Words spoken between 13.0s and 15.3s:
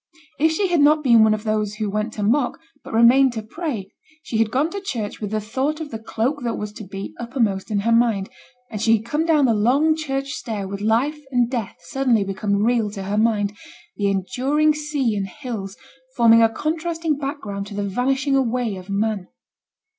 her mind, the enduring sea and